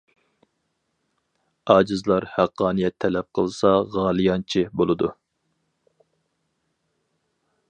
ئاجىزلار 1.73 2.27
ھەققانىيەت 2.37 2.97
تەلەپ 3.05 3.29
قىلسا 3.41 3.77
غەلىيانچى 3.97 4.67
بولىدۇ. 4.83 5.15